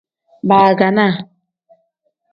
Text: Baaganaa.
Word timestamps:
Baaganaa. 0.49 1.13